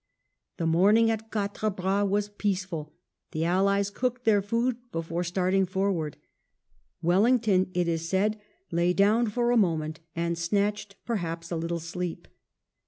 The 0.57 0.65
morning 0.65 1.11
at 1.11 1.29
Quatre 1.29 1.69
Bras 1.69 2.09
was 2.09 2.29
peaceful; 2.29 2.95
the 3.33 3.45
Allies 3.45 3.91
cooked 3.91 4.25
their 4.25 4.41
food 4.41 4.77
before 4.91 5.23
starting 5.23 5.67
rearward 5.75 6.15
Wellington, 7.03 7.69
it 7.75 7.87
is 7.87 8.09
said, 8.09 8.41
lay 8.71 8.93
down 8.93 9.27
for 9.27 9.51
a 9.51 9.57
moment, 9.57 9.99
and 10.15 10.39
snatched 10.39 10.95
perhaps 11.05 11.51
a 11.51 11.55
little 11.55 11.77
sleep. 11.79 12.27